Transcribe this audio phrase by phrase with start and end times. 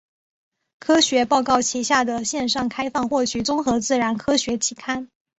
[0.79, 5.07] 科学报告旗下的线上开放获取综合自然科学期刊。